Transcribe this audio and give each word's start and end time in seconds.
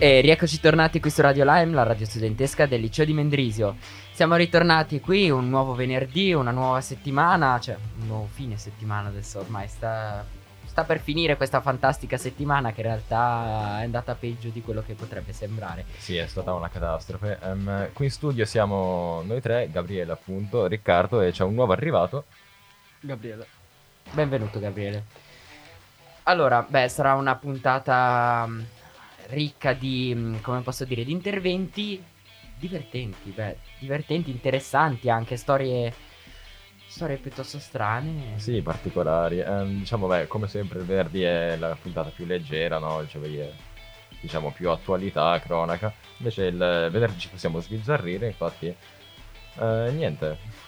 E 0.00 0.20
rieccoci 0.20 0.60
tornati 0.60 1.00
qui 1.00 1.10
su 1.10 1.22
Radio 1.22 1.42
Lime, 1.44 1.74
la 1.74 1.82
radio 1.82 2.06
studentesca 2.06 2.66
del 2.66 2.80
liceo 2.80 3.04
di 3.04 3.12
Mendrisio. 3.12 3.78
Siamo 4.12 4.36
ritornati 4.36 5.00
qui 5.00 5.28
un 5.28 5.48
nuovo 5.48 5.74
venerdì, 5.74 6.32
una 6.32 6.52
nuova 6.52 6.80
settimana, 6.80 7.58
cioè 7.58 7.76
un 7.98 8.06
nuovo 8.06 8.28
fine 8.32 8.56
settimana 8.56 9.08
adesso 9.08 9.40
ormai 9.40 9.66
sta, 9.66 10.24
sta 10.66 10.84
per 10.84 11.00
finire 11.00 11.36
questa 11.36 11.60
fantastica 11.60 12.16
settimana 12.16 12.70
che 12.70 12.82
in 12.82 12.86
realtà 12.86 13.80
è 13.80 13.82
andata 13.82 14.14
peggio 14.14 14.50
di 14.50 14.62
quello 14.62 14.84
che 14.86 14.94
potrebbe 14.94 15.32
sembrare. 15.32 15.84
Sì, 15.96 16.16
è 16.16 16.28
stata 16.28 16.54
una 16.54 16.68
catastrofe. 16.68 17.36
Ehm, 17.42 17.90
qui 17.92 18.04
in 18.04 18.12
studio 18.12 18.44
siamo 18.44 19.22
noi 19.26 19.40
tre, 19.40 19.68
Gabriele 19.68 20.12
appunto, 20.12 20.66
Riccardo 20.66 21.22
e 21.22 21.32
c'è 21.32 21.42
un 21.42 21.54
nuovo 21.54 21.72
arrivato. 21.72 22.26
Gabriele. 23.00 23.46
Benvenuto 24.12 24.60
Gabriele. 24.60 25.26
Allora, 26.22 26.64
beh, 26.68 26.88
sarà 26.88 27.14
una 27.14 27.34
puntata 27.34 28.48
ricca 29.28 29.72
di, 29.72 30.12
mm, 30.14 30.36
come 30.40 30.60
posso 30.60 30.84
dire, 30.84 31.04
di 31.04 31.12
interventi 31.12 32.02
divertenti, 32.58 33.30
beh, 33.30 33.56
divertenti, 33.78 34.30
interessanti 34.30 35.08
anche, 35.08 35.36
storie, 35.36 35.94
storie 36.86 37.16
piuttosto 37.16 37.58
strane. 37.58 38.38
Sì, 38.38 38.60
particolari. 38.62 39.38
Ehm, 39.38 39.78
diciamo, 39.78 40.06
beh, 40.08 40.26
come 40.26 40.48
sempre 40.48 40.80
il 40.80 40.84
venerdì 40.84 41.22
è 41.22 41.56
la 41.56 41.76
puntata 41.80 42.10
più 42.10 42.26
leggera, 42.26 42.78
no? 42.78 43.06
Cioè, 43.06 43.22
è, 43.22 43.52
diciamo, 44.20 44.50
più 44.50 44.70
attualità, 44.70 45.38
cronaca. 45.40 45.92
Invece 46.16 46.46
il 46.46 46.88
venerdì 46.90 47.18
ci 47.18 47.28
possiamo 47.28 47.60
sbizzarrire, 47.60 48.26
infatti... 48.26 48.66
eh, 48.66 49.90
niente. 49.92 50.66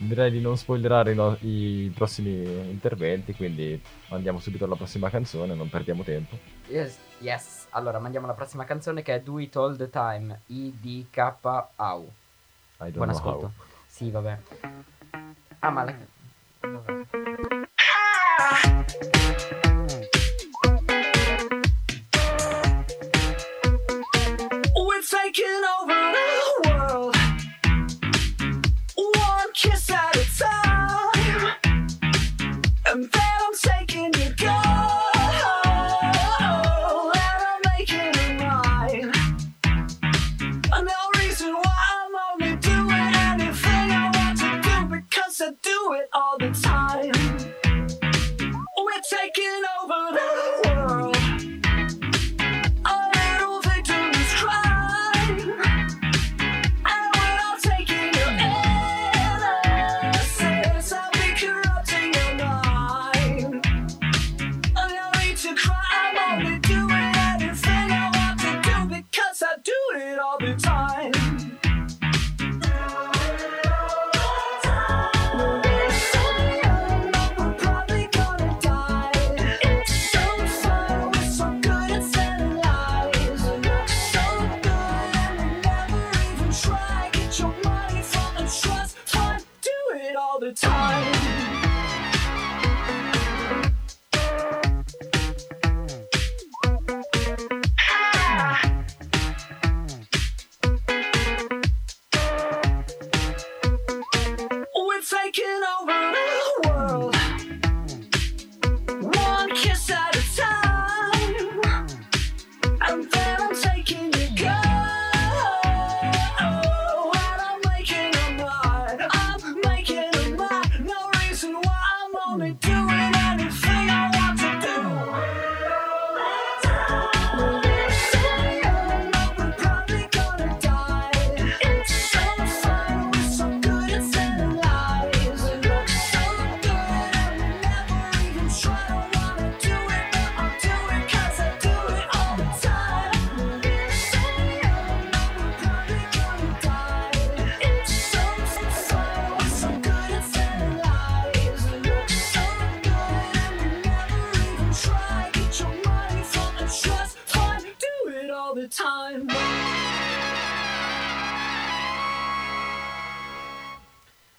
Direi 0.00 0.30
di 0.30 0.40
non 0.40 0.56
spoilerare 0.56 1.10
i, 1.12 1.14
no- 1.16 1.36
i 1.40 1.92
prossimi 1.94 2.42
interventi, 2.70 3.34
quindi 3.34 3.80
andiamo 4.10 4.38
subito 4.38 4.64
alla 4.64 4.76
prossima 4.76 5.10
canzone, 5.10 5.54
non 5.54 5.68
perdiamo 5.68 6.04
tempo. 6.04 6.38
Yes, 6.68 6.98
yes. 7.18 7.57
Allora, 7.70 7.98
mandiamo 7.98 8.26
la 8.26 8.32
prossima 8.32 8.64
canzone 8.64 9.02
che 9.02 9.14
è 9.14 9.20
Do 9.20 9.38
It 9.38 9.56
All 9.56 9.76
the 9.76 9.90
Time, 9.90 10.40
IDK-AU. 10.46 12.12
Buon 12.92 13.08
ascolto. 13.08 13.44
how. 13.44 13.52
Sì, 13.86 14.10
vabbè. 14.10 14.38
Ah, 15.60 15.70
ma 15.70 15.84
la... 15.84 15.94
vabbè. 16.60 16.97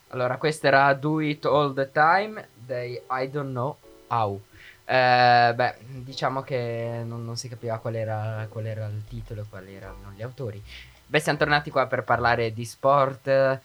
Allora, 0.10 0.38
questa 0.38 0.68
era 0.68 0.94
Do 0.94 1.20
It 1.20 1.46
All 1.46 1.74
the 1.74 1.92
Time 1.92 2.48
dei 2.54 3.00
I 3.10 3.30
Don't 3.30 3.50
Know 3.52 3.78
How. 4.08 4.42
Eh, 4.86 5.52
beh, 5.56 5.76
diciamo 6.04 6.42
che 6.42 7.02
non, 7.06 7.24
non 7.24 7.38
si 7.38 7.48
capiva 7.48 7.78
qual 7.78 7.96
era, 7.96 8.48
qual 8.50 8.66
era 8.66 8.88
il 8.88 9.04
titolo, 9.08 9.46
quali 9.48 9.76
erano 9.76 10.12
gli 10.16 10.24
autori. 10.24 10.62
Beh, 11.06 11.20
siamo 11.20 11.38
tornati 11.38 11.70
qua 11.70 11.86
per 11.88 12.04
parlare 12.04 12.54
di 12.54 12.66
sport, 12.66 13.60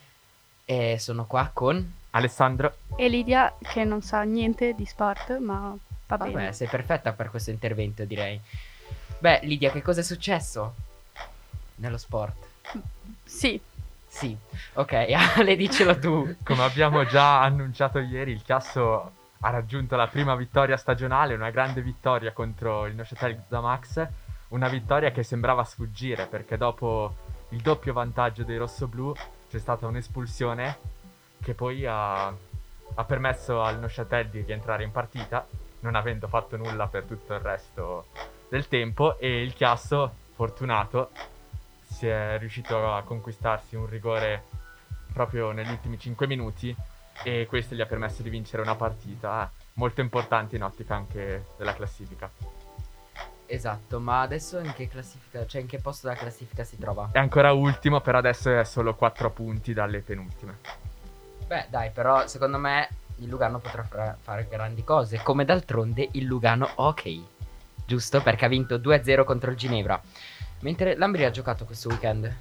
E 0.67 0.97
sono 0.99 1.27
qua 1.27 1.51
con... 1.53 1.93
Alessandro, 2.11 2.77
E 2.97 3.09
Lidia 3.09 3.53
che 3.61 3.83
non 3.85 4.01
sa 4.01 4.23
niente 4.23 4.75
di 4.75 4.87
sport, 4.87 5.37
ma 5.39 5.77
va 6.07 6.17
Vabbè, 6.17 6.31
bene. 6.31 6.53
sei 6.53 6.69
perfetta 6.69 7.13
per 7.13 7.29
questo 7.29 7.51
intervento, 7.51 8.05
direi. 8.05 8.41
Beh, 9.19 9.41
Lidia, 9.43 9.71
che 9.73 9.83
cosa 9.83 10.01
è 10.01 10.05
successo 10.05 10.75
nello 11.77 11.99
sport? 11.99 12.37
Sì, 13.25 13.61
Sì, 14.15 14.37
ok, 14.75 14.93
Ale, 15.37 15.57
dicelo 15.57 15.99
tu. 15.99 16.37
come 16.45 16.63
abbiamo 16.63 17.05
già 17.05 17.43
annunciato 17.43 17.99
ieri, 17.99 18.31
il 18.31 18.43
Chiasso 18.43 19.11
ha 19.41 19.51
raggiunto 19.51 19.97
la 19.97 20.07
prima 20.07 20.37
vittoria 20.37 20.77
stagionale, 20.77 21.35
una 21.35 21.51
grande 21.51 21.83
vittoria 21.83 22.33
contro 22.33 22.87
il 22.87 22.95
Neuchâtel 22.95 23.43
Xamax, 23.49 24.07
una 24.51 24.69
vittoria 24.69 25.11
che 25.11 25.25
sembrava 25.25 25.65
sfuggire 25.65 26.27
perché 26.27 26.57
dopo 26.57 27.13
il 27.49 27.61
doppio 27.61 27.93
vantaggio 27.93 28.45
dei 28.45 28.57
rossoblù 28.57 29.13
c'è 29.51 29.59
stata 29.59 29.89
un'espulsione 29.89 30.79
che 31.43 31.55
poi 31.55 31.85
ha, 31.85 32.27
ha 32.29 33.05
permesso 33.05 33.63
al 33.63 33.81
Neuchâtel 33.81 34.29
di 34.29 34.43
rientrare 34.43 34.85
in 34.85 34.93
partita, 34.93 35.45
non 35.81 35.97
avendo 35.97 36.29
fatto 36.29 36.57
nulla 36.57 36.87
per 36.87 37.03
tutto 37.03 37.35
il 37.35 37.41
resto 37.41 38.07
del 38.49 38.69
tempo. 38.69 39.19
E 39.19 39.43
il 39.43 39.55
Chiasso, 39.55 40.13
fortunato, 40.37 41.11
si 41.95 42.09
è 42.09 42.37
riuscito 42.41 42.93
a 42.93 43.03
conquistarsi 43.05 43.77
un 43.77 43.87
rigore 43.87 44.43
proprio 45.13 45.53
negli 45.53 45.71
ultimi 45.71 45.97
5 45.97 46.27
minuti 46.27 46.75
e 47.23 47.47
questo 47.49 47.77
gli 47.77 47.81
ha 47.81 47.87
permesso 47.87 48.23
di 48.23 48.31
vincere 48.31 48.63
una 48.63 48.75
partita 48.75 49.49
molto 49.75 50.01
importante 50.01 50.57
in 50.57 50.65
ottica 50.65 50.97
anche 50.97 51.47
della 51.57 51.73
classifica. 51.73 52.29
Esatto, 53.47 54.01
ma 54.01 54.23
adesso 54.23 54.59
in 54.59 54.73
che 54.73 54.89
classifica, 54.89 55.47
cioè 55.47 55.61
in 55.61 55.69
che 55.69 55.79
posto 55.79 56.09
della 56.09 56.19
classifica 56.19 56.65
si 56.65 56.77
trova? 56.79 57.11
È 57.13 57.19
ancora 57.19 57.53
ultimo, 57.53 58.01
per 58.01 58.17
adesso 58.17 58.51
è 58.51 58.65
solo 58.65 58.97
4 58.97 59.31
punti 59.31 59.73
dalle 59.73 60.01
penultime. 60.01 60.59
Beh, 61.47 61.67
dai, 61.71 61.91
però 61.91 62.27
secondo 62.27 62.59
me 62.59 62.89
il 63.19 63.29
Lugano 63.29 63.61
potrà 63.61 63.85
fra- 63.85 64.17
fare 64.21 64.49
grandi 64.51 64.83
cose, 64.83 65.21
come 65.23 65.45
d'altronde 65.45 66.09
il 66.13 66.25
Lugano 66.25 66.69
ok. 66.75 67.21
Giusto? 67.87 68.21
Perché 68.21 68.47
ha 68.47 68.49
vinto 68.49 68.79
2-0 68.79 69.25
contro 69.25 69.51
il 69.51 69.57
Ginevra. 69.57 70.01
Mentre 70.65 70.97
l'Ambri 70.97 71.25
ha 71.25 71.31
giocato 71.31 71.67
questo 71.67 71.91
weekend. 71.91 72.35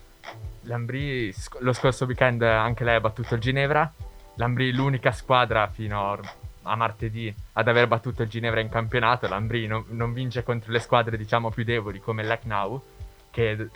L'Ambri 0.61 1.33
sc- 1.33 1.59
lo 1.59 1.73
scorso 1.73 2.05
weekend 2.05 2.41
anche 2.41 2.85
lei 2.85 2.95
ha 2.95 3.01
battuto 3.01 3.35
il 3.35 3.41
Ginevra. 3.41 3.91
L'Ambri 4.35 4.71
l'unica 4.71 5.11
squadra 5.11 5.67
fino 5.67 6.17
a 6.61 6.75
martedì 6.77 7.33
ad 7.51 7.67
aver 7.67 7.87
battuto 7.87 8.23
il 8.23 8.29
Ginevra 8.29 8.61
in 8.61 8.69
campionato. 8.69 9.27
L'Ambri 9.27 9.67
non, 9.67 9.83
non 9.89 10.13
vince 10.13 10.41
contro 10.41 10.71
le 10.71 10.79
squadre 10.79 11.17
diciamo 11.17 11.49
più 11.49 11.65
deboli 11.65 11.99
come 11.99 12.23
l'Ecnau 12.23 12.81
che 13.29 13.67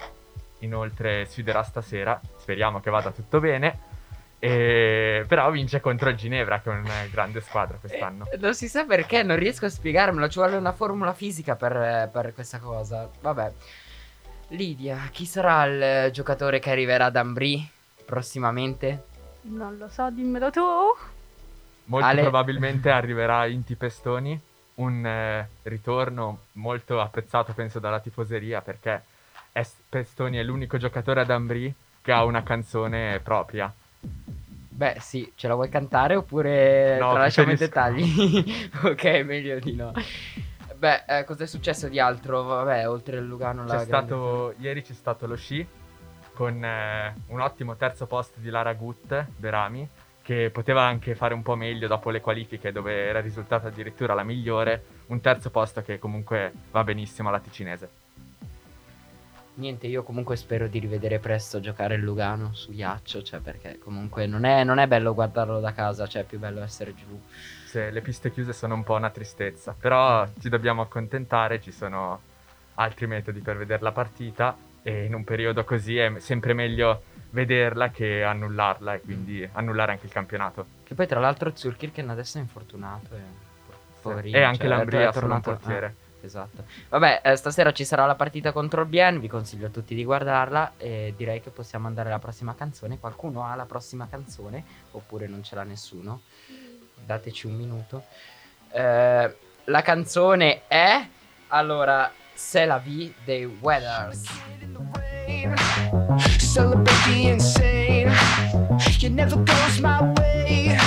inoltre 0.59 1.25
sfiderà 1.25 1.61
stasera. 1.63 2.17
Speriamo 2.38 2.79
che 2.79 2.89
vada 2.89 3.11
tutto 3.11 3.41
bene. 3.41 3.95
E... 4.39 5.25
Però 5.27 5.51
vince 5.51 5.81
contro 5.81 6.07
il 6.07 6.15
Ginevra 6.15 6.61
che 6.61 6.71
è 6.71 6.73
una 6.73 7.05
grande 7.11 7.41
squadra 7.41 7.75
quest'anno. 7.81 8.29
Eh, 8.31 8.38
non 8.38 8.53
si 8.53 8.69
sa 8.69 8.85
perché, 8.85 9.23
non 9.23 9.35
riesco 9.35 9.65
a 9.65 9.69
spiegarmelo. 9.69 10.29
Ci 10.29 10.39
vuole 10.39 10.55
una 10.55 10.71
formula 10.71 11.11
fisica 11.11 11.57
per, 11.57 12.09
per 12.13 12.33
questa 12.33 12.59
cosa. 12.59 13.09
Vabbè. 13.19 13.51
Lidia, 14.49 15.09
chi 15.11 15.25
sarà 15.25 15.65
il 15.65 16.11
giocatore 16.11 16.59
che 16.59 16.71
arriverà 16.71 17.05
ad 17.05 17.15
Ambri 17.17 17.67
prossimamente? 18.05 19.03
non 19.47 19.77
lo 19.77 19.88
so, 19.89 20.09
dimmelo 20.09 20.49
tu. 20.51 20.61
Molto 21.85 22.05
Ale- 22.07 22.21
probabilmente 22.21 22.89
arriverà 22.89 23.45
Inti 23.45 23.75
Pestoni, 23.75 24.39
un 24.75 25.05
eh, 25.05 25.47
ritorno 25.63 26.39
molto 26.53 26.99
apprezzato 26.99 27.53
penso 27.53 27.79
dalla 27.79 27.99
tifoseria 27.99 28.61
perché 28.61 29.03
è- 29.51 29.65
Pestoni 29.89 30.38
è 30.38 30.44
l'unico 30.44 30.77
giocatore 30.77 31.21
ad 31.21 31.29
Ambri 31.29 31.73
che 32.01 32.11
ha 32.11 32.23
una 32.25 32.44
canzone 32.44 33.19
propria. 33.23 33.71
Beh, 34.69 34.97
sì, 34.99 35.31
ce 35.35 35.47
la 35.47 35.55
vuoi 35.55 35.69
cantare 35.69 36.15
oppure 36.15 36.97
No, 36.99 37.11
tralasciamo 37.11 37.51
i 37.51 37.55
dettagli? 37.55 38.69
ok, 38.83 39.03
meglio 39.25 39.59
di 39.59 39.73
no. 39.75 39.91
Beh, 40.77 41.06
eh, 41.07 41.24
cosa 41.24 41.44
è 41.44 41.47
successo 41.47 41.88
di 41.89 42.00
altro? 42.00 42.44
Vabbè, 42.44 42.88
oltre 42.88 43.18
il 43.18 43.25
Lugano 43.25 43.65
C'è 43.65 43.79
stato, 43.79 44.53
ieri 44.57 44.83
c'è 44.83 44.94
stato 44.94 45.25
lo 45.25 45.35
sci 45.35 45.68
con 46.33 46.63
eh, 46.63 47.15
un 47.29 47.39
ottimo 47.39 47.75
terzo 47.75 48.06
posto 48.06 48.39
di 48.39 48.50
Lara 48.51 48.74
Gut, 48.75 49.25
Berami, 49.38 49.89
che 50.21 50.51
poteva 50.51 50.83
anche 50.83 51.15
fare 51.15 51.33
un 51.33 51.41
po' 51.41 51.56
meglio 51.56 51.88
dopo 51.88 52.12
le 52.12 52.21
qualifiche 52.21 52.71
dove 52.71 52.94
era 52.94 53.21
risultata 53.21 53.69
addirittura 53.69 54.13
la 54.13 54.21
migliore, 54.21 54.83
un 55.07 55.19
terzo 55.19 55.50
posto 55.50 55.81
che 55.81 55.97
comunque 55.97 56.53
va 56.69 56.83
benissimo 56.83 57.30
alla 57.30 57.39
ticinese. 57.39 57.96
Niente, 59.57 59.88
io 59.88 60.04
comunque 60.04 60.36
spero 60.36 60.68
di 60.68 60.77
rivedere 60.77 61.18
presto 61.18 61.59
giocare 61.59 61.95
il 61.95 62.04
Lugano 62.04 62.54
su 62.54 62.71
ghiaccio, 62.71 63.24
cioè 63.24 63.39
perché 63.39 63.80
comunque 63.80 64.27
non 64.27 64.45
è, 64.45 64.63
non 64.63 64.77
è 64.77 64.86
bello 64.86 65.15
guardarlo 65.15 65.59
da 65.59 65.74
casa, 65.74 66.06
cioè 66.06 66.21
è 66.21 66.25
più 66.25 66.38
bello 66.38 66.62
essere 66.62 66.94
giù. 66.94 67.19
Se 67.65 67.89
le 67.89 68.01
piste 68.01 68.31
chiuse 68.31 68.54
sono 68.54 68.75
un 68.75 68.83
po' 68.83 68.94
una 68.94 69.09
tristezza, 69.09 69.75
però 69.77 70.27
ci 70.39 70.50
dobbiamo 70.50 70.83
accontentare, 70.83 71.59
ci 71.59 71.71
sono 71.71 72.21
altri 72.75 73.07
metodi 73.07 73.39
per 73.39 73.57
vedere 73.57 73.81
la 73.81 73.92
partita 73.92 74.56
e 74.83 75.06
in 75.06 75.15
un 75.15 75.24
periodo 75.24 75.63
così 75.63 75.98
è 75.98 76.19
sempre 76.19 76.54
meglio 76.54 77.01
vederla 77.31 77.89
che 77.89 78.24
annullarla 78.24 78.94
e 78.94 79.01
quindi 79.01 79.50
annullare 79.54 79.94
anche 79.94 80.06
il 80.06 80.12
campionato. 80.12 80.68
Che 80.83 80.94
poi 80.94 81.07
tra 81.07 81.19
l'altro 81.19 81.51
Zurkirchen 81.56 82.09
adesso 82.09 82.38
è 82.38 82.42
infortunato 82.42 83.15
e... 83.15 83.21
poverino, 84.01 84.38
e 84.38 84.42
anche 84.44 84.59
cioè, 84.59 84.68
l'Ambria 84.68 85.09
è 85.09 85.12
tornato- 85.12 85.50
portiere. 85.50 85.88
eh, 85.88 86.06
esatto. 86.22 86.66
Vabbè, 86.90 87.22
eh, 87.24 87.36
stasera 87.36 87.72
ci 87.72 87.86
sarà 87.86 88.06
la 88.06 88.16
partita 88.16 88.52
contro 88.52 88.81
il 88.81 88.88
Bien, 88.88 89.19
vi 89.19 89.28
consiglio 89.28 89.68
a 89.68 89.69
tutti 89.69 89.96
di 89.96 90.04
guardarla 90.04 90.74
e 90.78 91.14
direi 91.16 91.42
che 91.42 91.50
possiamo 91.50 91.88
andare 91.88 92.10
alla 92.10 92.19
prossima 92.19 92.56
canzone. 92.56 93.00
Qualcuno 93.00 93.46
ha 93.46 93.56
la 93.56 93.66
prossima 93.66 94.08
canzone 94.10 94.64
oppure 94.92 95.28
non 95.28 95.44
ce 95.44 95.56
l'ha 95.56 95.64
nessuno? 95.64 96.22
Dateci 97.06 97.48
un 97.48 97.56
minuto. 97.56 98.04
Eh, 98.72 99.36
la 99.64 99.81
canzone 99.81 100.64
è 100.68 101.08
allora 101.48 102.12
C'est 102.38 102.68
la 102.68 102.78
vie 102.78 103.12
dei 103.25 103.46
Weathers. 103.46 104.24
Celebrate 106.38 106.86
the 107.06 107.30
insane. 107.30 108.14
It 109.02 109.12
never 109.12 109.38
goes 109.38 109.80
my 109.81 110.14
way. 110.18 110.78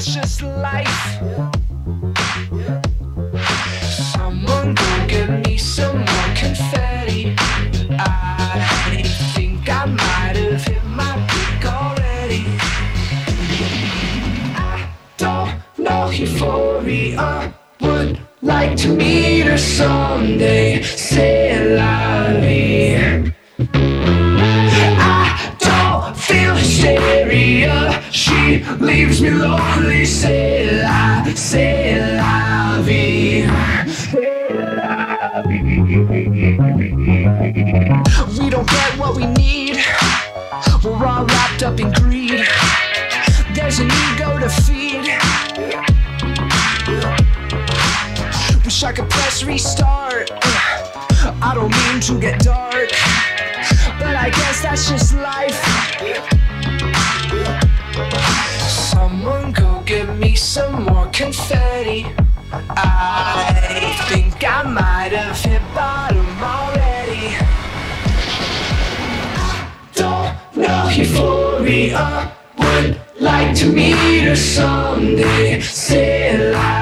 I 0.00 0.02
guess 0.02 0.14
that's 0.14 0.38
just 0.38 0.42
life. 0.42 2.19
We 37.60 38.48
don't 38.48 38.66
get 38.66 38.98
what 38.98 39.14
we 39.16 39.26
need. 39.26 39.76
We're 40.82 41.04
all 41.04 41.26
wrapped 41.26 41.62
up 41.62 41.78
in 41.78 41.92
greed. 41.92 42.42
There's 43.54 43.80
an 43.80 43.90
ego 44.08 44.38
to 44.38 44.48
feed. 44.48 45.04
Wish 48.64 48.82
I 48.82 48.92
could 48.92 49.10
press 49.10 49.44
restart. 49.44 50.30
I 51.42 51.52
don't 51.54 51.70
mean 51.70 52.00
to 52.00 52.18
get 52.18 52.40
dark, 52.40 52.88
but 53.98 54.16
I 54.16 54.30
guess 54.30 54.62
that's 54.62 54.88
just 54.88 55.14
life. 55.16 55.60
Someone 58.70 59.52
go 59.52 59.82
get 59.84 60.08
me 60.16 60.34
some 60.34 60.84
more 60.84 61.08
confetti. 61.08 62.06
I 62.52 63.96
think 64.08 64.42
I 64.42 64.62
might 64.62 65.12
have 65.12 65.38
hit 65.38 65.60
bottom 65.74 66.09
euphoria. 71.70 72.32
Would 72.58 73.00
like 73.20 73.54
to 73.56 73.66
meet 73.66 74.24
her 74.24 74.36
someday. 74.36 75.60
C'est 75.60 76.52
la 76.52 76.79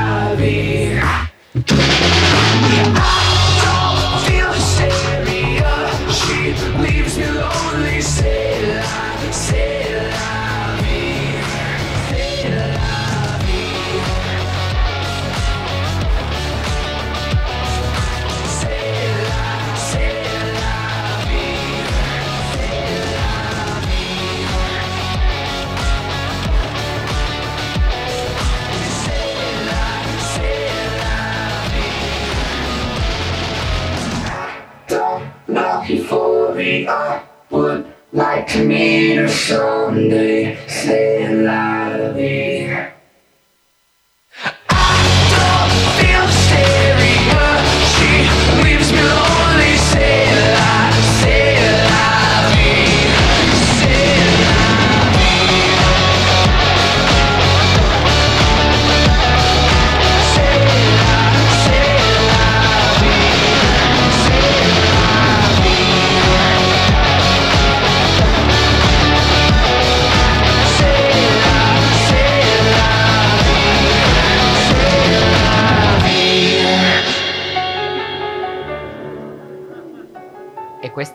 like 38.19 38.49
to 38.49 38.65
meet 38.65 39.15
her 39.15 39.29
someday 39.29 40.59
say 40.67 41.18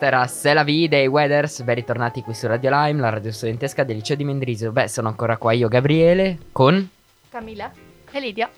questa 0.04 0.06
era 0.06 0.26
Se 0.26 0.52
la 0.52 0.64
vie 0.64 0.88
dei 0.88 1.06
Weathers, 1.06 1.62
ben 1.62 1.76
ritornati 1.76 2.22
qui 2.22 2.34
su 2.34 2.46
Radio 2.46 2.70
Lime, 2.70 3.00
la 3.00 3.08
radio 3.08 3.32
studentesca 3.32 3.84
del 3.84 3.96
liceo 3.96 4.16
di 4.16 4.24
Mendrisio. 4.24 4.70
Beh, 4.70 4.88
sono 4.88 5.08
ancora 5.08 5.36
qua 5.36 5.52
io, 5.52 5.68
Gabriele, 5.68 6.38
con... 6.52 6.88
Camilla 7.30 7.72
e 8.10 8.20
Lidia. 8.20 8.50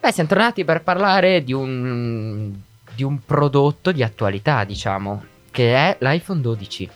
Beh, 0.00 0.12
siamo 0.12 0.28
tornati 0.28 0.64
per 0.64 0.82
parlare 0.82 1.42
di 1.42 1.52
un, 1.52 2.52
di 2.94 3.02
un 3.02 3.18
prodotto 3.24 3.92
di 3.92 4.02
attualità, 4.02 4.64
diciamo, 4.64 5.24
che 5.50 5.74
è 5.74 5.96
l'iPhone 6.00 6.40
12. 6.40 6.90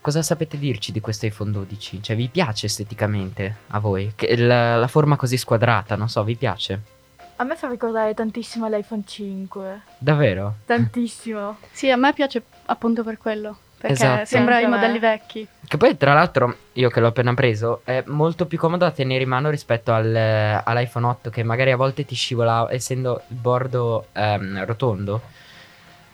Cosa 0.00 0.22
sapete 0.22 0.58
dirci 0.58 0.92
di 0.92 1.00
questo 1.00 1.26
iPhone 1.26 1.50
12? 1.50 2.02
Cioè, 2.02 2.16
vi 2.16 2.28
piace 2.28 2.66
esteticamente 2.66 3.56
a 3.68 3.78
voi? 3.78 4.12
Che 4.14 4.36
la, 4.36 4.76
la 4.76 4.88
forma 4.88 5.16
così 5.16 5.36
squadrata, 5.36 5.96
non 5.96 6.08
so, 6.08 6.22
vi 6.22 6.36
piace? 6.36 6.94
A 7.38 7.44
me 7.44 7.54
fa 7.54 7.68
ricordare 7.68 8.14
tantissimo 8.14 8.66
l'iPhone 8.68 9.02
5. 9.04 9.80
Davvero? 9.98 10.54
Tantissimo. 10.64 11.58
Sì, 11.70 11.90
a 11.90 11.96
me 11.96 12.12
piace 12.14 12.42
appunto 12.66 13.02
per 13.04 13.18
quello. 13.18 13.58
Perché 13.78 13.92
Esatto. 13.92 14.24
sembra 14.24 14.54
Anche 14.56 14.66
i 14.66 14.70
modelli 14.70 14.98
vecchi. 14.98 15.46
Che 15.68 15.76
poi, 15.76 15.96
tra 15.98 16.14
l'altro, 16.14 16.56
io 16.72 16.88
che 16.88 16.98
l'ho 17.00 17.08
appena 17.08 17.34
preso, 17.34 17.82
è 17.84 18.02
molto 18.06 18.46
più 18.46 18.56
comodo 18.56 18.86
da 18.86 18.90
tenere 18.90 19.22
in 19.24 19.28
mano 19.28 19.50
rispetto 19.50 19.92
al, 19.92 20.14
eh, 20.16 20.62
all'iPhone 20.64 21.04
8, 21.06 21.28
che 21.28 21.42
magari 21.42 21.72
a 21.72 21.76
volte 21.76 22.06
ti 22.06 22.14
scivola, 22.14 22.68
essendo 22.70 23.22
il 23.28 23.36
bordo 23.36 24.06
ehm, 24.12 24.64
rotondo, 24.64 25.20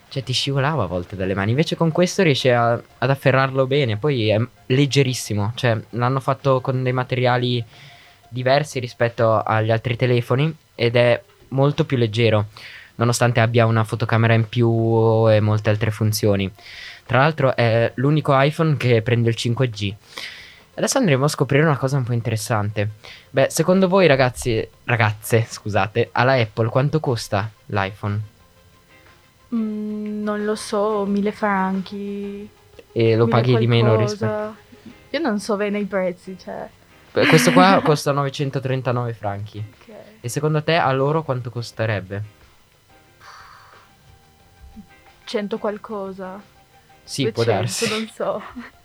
cioè 0.09 0.23
ti 0.23 0.33
scivolava 0.33 0.83
a 0.83 0.87
volte 0.87 1.15
dalle 1.15 1.33
mani. 1.33 1.51
Invece 1.51 1.77
con 1.77 1.93
questo 1.93 2.21
riesci 2.21 2.49
a- 2.49 2.73
ad 2.73 3.09
afferrarlo 3.09 3.65
bene. 3.65 3.95
Poi 3.95 4.27
è 4.27 4.41
leggerissimo, 4.65 5.53
cioè 5.55 5.79
l'hanno 5.91 6.19
fatto 6.19 6.59
con 6.59 6.83
dei 6.83 6.91
materiali 6.93 7.63
diversi 8.33 8.79
rispetto 8.79 9.41
agli 9.41 9.69
altri 9.69 9.95
telefoni 9.95 10.53
ed 10.73 10.95
è 10.95 11.21
molto 11.49 11.85
più 11.85 11.97
leggero, 11.97 12.47
nonostante 12.95 13.39
abbia 13.39 13.67
una 13.67 13.83
fotocamera 13.83 14.33
in 14.33 14.49
più 14.49 15.29
e 15.29 15.39
molte 15.39 15.69
altre 15.69 15.91
funzioni. 15.91 16.51
Tra 17.05 17.19
l'altro 17.19 17.55
è 17.55 17.91
l'unico 17.95 18.33
iPhone 18.35 18.75
che 18.75 19.03
prende 19.03 19.29
il 19.29 19.35
5G. 19.37 19.93
Adesso 20.75 20.97
andremo 20.97 21.25
a 21.25 21.27
scoprire 21.27 21.63
una 21.63 21.77
cosa 21.77 21.97
un 21.97 22.03
po' 22.03 22.13
interessante. 22.13 22.89
Beh, 23.29 23.47
secondo 23.51 23.87
voi 23.87 24.07
ragazzi, 24.07 24.67
ragazze, 24.85 25.45
scusate, 25.47 26.09
alla 26.13 26.33
Apple 26.33 26.69
quanto 26.69 26.99
costa 26.99 27.51
l'iPhone? 27.67 28.19
Mm, 29.53 30.23
non 30.23 30.43
lo 30.43 30.55
so, 30.55 31.05
mille 31.05 31.31
franchi. 31.31 32.49
E 32.91 33.15
lo 33.15 33.27
paghi 33.27 33.55
di 33.57 33.67
meno 33.67 33.93
qualcosa. 33.93 34.47
rispetto... 34.47 34.61
Io 35.11 35.19
non 35.19 35.39
so 35.39 35.55
bene 35.55 35.77
i 35.77 35.85
prezzi, 35.85 36.35
cioè. 36.39 36.67
Questo 37.13 37.51
qua 37.51 37.79
costa 37.83 38.11
939 38.11 39.13
franchi. 39.13 39.63
ok. 39.71 39.93
E 40.19 40.29
secondo 40.29 40.63
te 40.63 40.75
a 40.75 40.91
loro 40.91 41.23
quanto 41.23 41.49
costerebbe? 41.49 42.23
100 45.25 45.57
qualcosa. 45.57 46.41
Sì, 47.03 47.31
può 47.31 47.43
200, 47.43 47.51
darsi. 47.61 47.89
Non 47.89 48.07
so. 48.07 48.41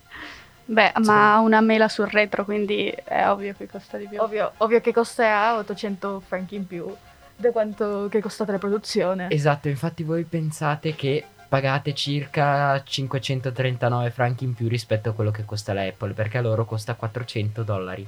Beh, 0.65 0.93
ma 1.03 1.33
ha 1.33 1.39
una 1.39 1.61
mela 1.61 1.87
sul 1.87 2.05
retro, 2.05 2.45
quindi 2.45 2.89
è 3.03 3.27
ovvio 3.27 3.55
che 3.57 3.67
costa 3.67 3.97
di 3.97 4.07
più. 4.07 4.19
Ovvio, 4.19 4.53
ovvio 4.57 4.79
che 4.81 4.93
costerà 4.93 5.57
800 5.57 6.19
franchi 6.19 6.55
in 6.55 6.67
più 6.67 6.95
da 7.35 7.51
quanto 7.51 8.07
che 8.09 8.19
è 8.19 8.21
costata 8.21 8.51
la 8.51 8.59
produzione. 8.59 9.31
Esatto, 9.31 9.67
infatti 9.67 10.03
voi 10.03 10.25
pensate 10.25 10.93
che 10.93 11.25
pagate 11.49 11.95
circa 11.95 12.81
539 12.83 14.11
franchi 14.11 14.43
in 14.43 14.53
più 14.53 14.69
rispetto 14.69 15.09
a 15.09 15.13
quello 15.13 15.31
che 15.31 15.43
costa 15.45 15.73
la 15.73 15.81
Apple, 15.81 16.13
perché 16.13 16.37
a 16.37 16.41
loro 16.41 16.63
costa 16.63 16.93
400 16.93 17.63
dollari. 17.63 18.07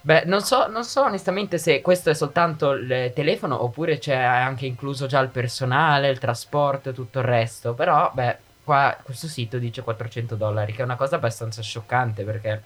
Beh, 0.00 0.24
non 0.24 0.40
so, 0.40 0.66
non 0.66 0.82
so 0.82 1.02
onestamente 1.02 1.58
se 1.58 1.82
questo 1.82 2.08
è 2.08 2.14
soltanto 2.14 2.70
il 2.70 3.12
telefono 3.14 3.62
oppure 3.62 3.98
c'è 3.98 4.16
anche 4.16 4.64
incluso 4.64 5.04
già 5.06 5.20
il 5.20 5.28
personale, 5.28 6.08
il 6.08 6.18
trasporto 6.18 6.88
e 6.88 6.92
tutto 6.94 7.18
il 7.18 7.26
resto, 7.26 7.74
però 7.74 8.10
beh, 8.14 8.38
qua 8.64 8.96
questo 9.02 9.26
sito 9.28 9.58
dice 9.58 9.82
400 9.82 10.36
dollari, 10.36 10.72
che 10.72 10.80
è 10.80 10.84
una 10.84 10.96
cosa 10.96 11.16
abbastanza 11.16 11.60
scioccante 11.60 12.24
perché 12.24 12.62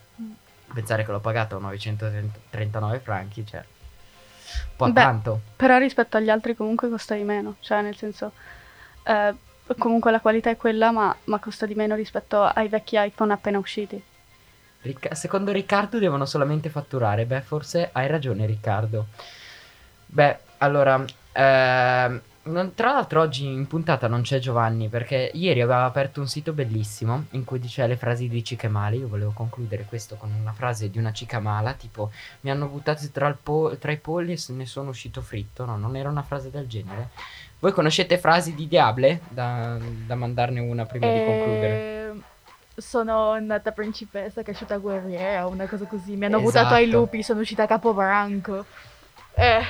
pensare 0.73 1.05
che 1.05 1.11
l'ho 1.11 1.19
pagato 1.19 1.59
939 1.59 3.01
franchi, 3.01 3.45
cioè 3.45 3.65
un 3.65 4.77
po' 4.77 4.87
Beh, 4.87 4.93
tanto. 4.93 5.41
Però 5.57 5.77
rispetto 5.79 6.17
agli 6.17 6.31
altri 6.31 6.55
comunque 6.55 6.89
costa 6.89 7.17
di 7.17 7.25
meno. 7.25 7.57
Cioè, 7.59 7.83
nel 7.83 7.97
senso... 7.97 8.31
eh, 9.03 9.35
comunque 9.79 10.11
la 10.11 10.21
qualità 10.21 10.51
è 10.51 10.57
quella, 10.57 10.91
ma, 10.91 11.15
ma 11.25 11.39
costa 11.39 11.67
di 11.67 11.75
meno 11.75 11.95
rispetto 11.95 12.43
ai 12.43 12.69
vecchi 12.69 12.97
iPhone 12.99 13.33
appena 13.33 13.59
usciti. 13.59 14.03
Ricca- 14.83 15.15
secondo 15.15 15.51
Riccardo 15.53 15.99
devono 15.99 16.27
solamente 16.27 16.69
fatturare. 16.69 17.25
Beh, 17.25 17.41
forse 17.41 17.89
hai 17.93 18.07
ragione, 18.07 18.45
Riccardo. 18.45 19.07
Beh, 20.07 20.39
allora, 20.59 21.03
ehm, 21.33 22.21
non- 22.45 22.75
tra 22.75 22.93
l'altro 22.93 23.21
oggi 23.21 23.47
in 23.47 23.67
puntata 23.67 24.07
non 24.09 24.23
c'è 24.23 24.39
Giovanni 24.39 24.89
perché 24.89 25.31
ieri 25.35 25.61
aveva 25.61 25.85
aperto 25.85 26.21
un 26.21 26.29
sito 26.29 26.53
bellissimo 26.53 27.25
in 27.31 27.45
cui 27.45 27.59
diceva 27.59 27.89
le 27.89 27.97
frasi 27.97 28.29
di 28.29 28.45
Cicamale. 28.45 28.97
Io 28.97 29.09
volevo 29.09 29.33
concludere 29.33 29.85
questo 29.89 30.17
con 30.17 30.33
una 30.33 30.53
frase 30.53 30.91
di 30.91 30.99
una 30.99 31.13
Cicamala, 31.13 31.73
tipo 31.73 32.11
mi 32.41 32.51
hanno 32.51 32.67
buttato 32.67 33.03
tra, 33.13 33.37
po- 33.41 33.77
tra 33.79 33.93
i 33.93 33.97
polli 33.99 34.33
e 34.33 34.37
se 34.37 34.53
ne 34.53 34.67
sono 34.67 34.91
uscito 34.91 35.21
fritto. 35.23 35.65
No, 35.65 35.77
non 35.77 35.97
era 35.97 36.09
una 36.09 36.23
frase 36.23 36.51
del 36.51 36.67
genere. 36.67 37.09
Voi 37.61 37.73
conoscete 37.73 38.19
frasi 38.19 38.55
di 38.55 38.69
Diable? 38.69 39.21
Da, 39.29 39.79
da 40.07 40.15
mandarne 40.15 40.61
una 40.61 40.85
prima 40.85 41.11
di 41.11 41.25
concludere. 41.25 41.75
Eh, 41.75 42.13
Sono 42.77 43.39
nata 43.39 43.71
principessa, 43.73 44.43
cresciuta 44.43 44.77
guerriera, 44.79 45.47
una 45.47 45.67
cosa 45.67 45.85
così. 45.87 46.17
Mi 46.17 46.25
hanno 46.27 46.39
Esatto. 46.39 46.51
buttato 46.59 46.75
ai 46.75 46.91
lupi, 46.91 47.23
sono 47.23 47.41
uscita 47.41 47.67
capobranco. 47.67 48.67
Eh, 49.37 49.61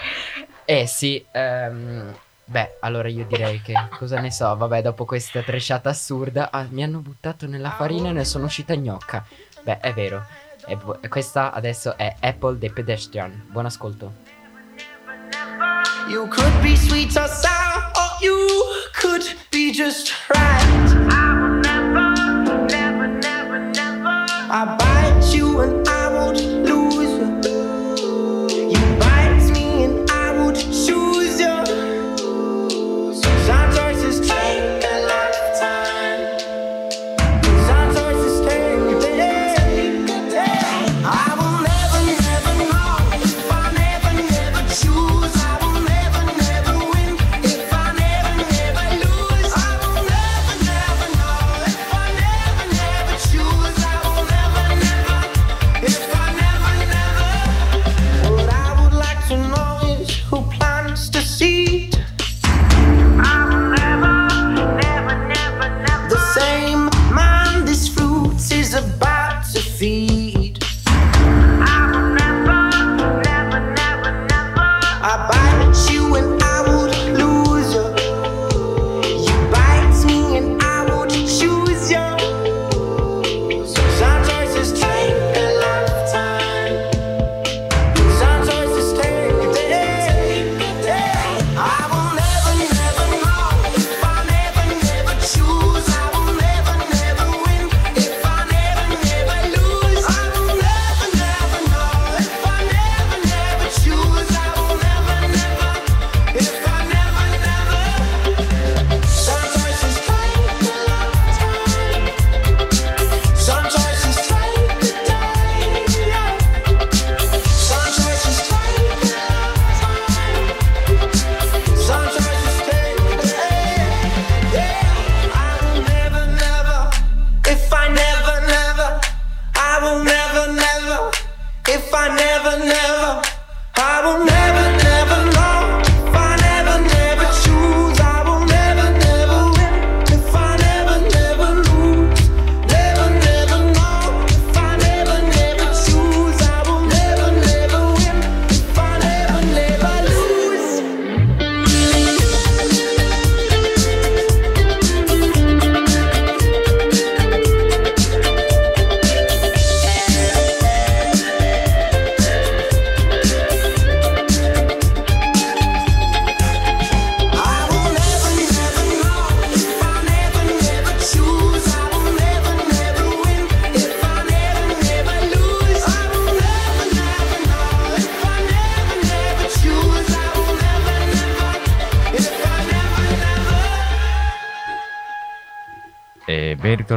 Eh 0.64 0.86
sì, 0.86 1.24
ehm, 1.30 2.14
beh, 2.44 2.76
allora 2.80 3.08
io 3.08 3.24
direi 3.26 3.60
che 3.60 3.74
cosa 3.96 4.20
ne 4.20 4.30
so, 4.30 4.54
vabbè, 4.56 4.82
dopo 4.82 5.04
questa 5.04 5.42
tresciata 5.42 5.90
assurda, 5.90 6.50
ah, 6.50 6.66
mi 6.68 6.82
hanno 6.82 6.98
buttato 6.98 7.46
nella 7.46 7.70
farina 7.70 8.10
e 8.10 8.12
ne 8.12 8.24
sono 8.24 8.44
uscita 8.44 8.74
gnocca. 8.74 9.24
Beh, 9.62 9.78
è 9.78 9.92
vero. 9.92 10.26
Bu- 10.82 10.98
questa 11.08 11.52
adesso 11.52 11.96
è 11.96 12.16
Apple 12.20 12.58
the 12.58 12.70
Pedestrian. 12.72 13.46
Buon 13.50 13.66
ascolto. 13.66 14.12
You 16.08 16.28
could 16.28 16.62
be 16.62 16.76
sweet 16.76 17.16
or 17.16 17.28
sour, 17.28 17.90
or 17.96 18.22
you 18.22 18.36
could 19.00 19.24
be 19.50 19.72
just 19.72 20.12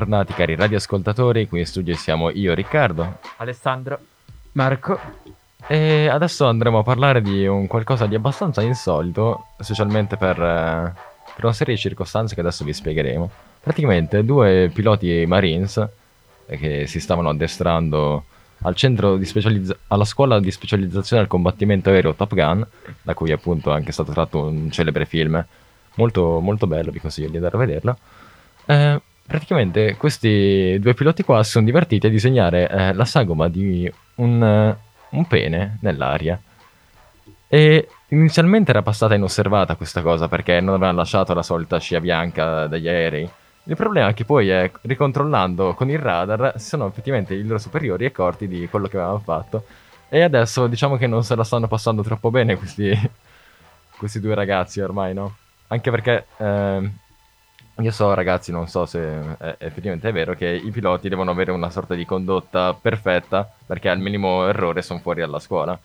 Ben 0.08 0.20
ritornati 0.20 0.34
cari 0.34 0.56
radioascoltatori, 0.56 1.50
qui 1.50 1.60
in 1.60 1.66
studio 1.66 1.94
siamo 1.98 2.30
io 2.30 2.54
Riccardo 2.54 3.18
Alessandro. 3.38 4.00
Marco, 4.54 4.98
e 5.68 6.08
adesso 6.08 6.48
andremo 6.48 6.80
a 6.80 6.84
parlare 6.84 7.22
di 7.22 7.46
un 7.46 7.68
qualcosa 7.68 8.06
di 8.06 8.16
abbastanza 8.16 8.62
insolito, 8.62 9.48
specialmente 9.60 10.16
per, 10.16 10.42
eh, 10.42 10.94
per 11.36 11.44
una 11.44 11.52
serie 11.52 11.76
di 11.76 11.80
circostanze 11.82 12.36
che 12.36 12.40
adesso 12.40 12.64
vi 12.64 12.72
spiegheremo. 12.72 13.30
Praticamente 13.60 14.24
due 14.24 14.72
piloti 14.74 15.26
Marines 15.28 15.86
eh, 16.46 16.58
che 16.58 16.88
si 16.88 17.02
stavano 17.02 17.28
addestrando 17.28 18.24
al 18.60 18.76
centro 18.76 19.18
di 19.18 19.26
specializza- 19.26 19.76
alla 19.88 20.06
scuola 20.06 20.40
di 20.40 20.52
specializzazione 20.52 21.22
al 21.22 21.28
combattimento 21.28 21.90
aereo 21.90 22.14
Top 22.14 22.34
Gun, 22.34 22.66
da 23.02 23.14
cui 23.14 23.34
appunto 23.34 23.72
è 23.72 23.76
anche 23.76 23.92
stato 23.92 24.14
tratto 24.14 24.46
un 24.46 24.72
celebre 24.72 25.06
film, 25.06 25.46
molto, 25.96 26.40
molto 26.40 26.66
bello, 26.66 26.92
vi 26.92 27.02
consiglio 27.02 27.28
di 27.28 27.36
andare 27.36 27.58
a 27.58 27.60
vederlo. 27.60 27.98
Eh, 28.68 29.02
praticamente 29.28 29.98
questi 29.98 30.78
due 30.80 30.94
piloti 30.94 31.22
qua 31.22 31.44
si 31.44 31.52
sono 31.52 31.66
divertiti 31.66 32.08
a 32.08 32.10
disegnare 32.10 32.70
eh, 32.70 32.94
la 32.94 33.06
sagoma 33.06 33.50
di 33.50 33.92
un, 34.16 34.42
eh, 34.44 34.78
un 35.10 35.28
pene 35.28 35.78
nell'aria. 35.82 36.40
E 37.50 37.88
inizialmente 38.10 38.72
era 38.72 38.82
passata 38.82 39.16
inosservata 39.16 39.76
questa 39.76 40.02
cosa 40.02 40.28
perché 40.28 40.60
non 40.62 40.76
avevano 40.76 40.98
lasciato 40.98 41.34
la 41.34 41.44
solita 41.44 41.78
scia 41.80 42.00
bianca 42.00 42.68
dagli 42.68 42.88
aerei. 42.88 43.30
Il 43.64 43.76
problema 43.76 44.08
è 44.08 44.14
che 44.14 44.24
poi, 44.24 44.50
eh, 44.50 44.72
ricontrollando 44.84 45.74
con 45.74 45.90
il 45.90 46.00
radar, 46.00 46.54
si 46.56 46.68
sono 46.68 46.88
effettivamente 46.88 47.34
i 47.34 47.44
loro 47.44 47.60
superiori 47.60 48.06
accorti 48.06 48.48
di 48.48 48.68
quello 48.70 48.88
che 48.88 48.96
avevano 48.96 49.20
fatto. 49.20 49.66
E 50.08 50.22
adesso 50.22 50.68
diciamo 50.68 50.96
che 50.96 51.06
non 51.06 51.24
se 51.26 51.36
la 51.36 51.44
stanno 51.44 51.68
passando 51.68 52.02
troppo 52.02 52.32
bene 52.32 52.56
questi, 52.56 52.98
questi 53.98 54.22
due 54.22 54.36
ragazzi 54.36 54.80
ormai, 54.80 55.14
no? 55.14 55.36
Anche 55.68 55.92
perché 55.92 56.28
ehm, 56.38 56.92
io 57.80 57.92
so, 57.92 58.14
ragazzi, 58.14 58.52
non 58.52 58.68
so 58.68 58.86
se 58.86 59.38
è, 59.38 59.56
effettivamente 59.60 60.10
è 60.10 60.12
vero, 60.12 60.34
che 60.34 60.48
i 60.48 60.72
piloti 60.72 61.10
devono 61.10 61.32
avere 61.32 61.52
una 61.52 61.70
sorta 61.70 61.94
di 61.94 62.06
condotta 62.06 62.74
perfetta 62.74 63.50
perché 63.66 63.90
al 63.90 64.00
minimo 64.00 64.48
errore 64.48 64.82
sono 64.82 65.00
fuori 65.00 65.20
dalla 65.20 65.40
scuola. 65.40 65.78